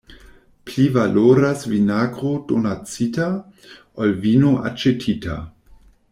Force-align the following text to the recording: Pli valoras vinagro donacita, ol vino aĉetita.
Pli 0.67 0.85
valoras 0.93 1.65
vinagro 1.73 2.31
donacita, 2.53 3.27
ol 4.05 4.15
vino 4.27 4.55
aĉetita. 4.71 5.37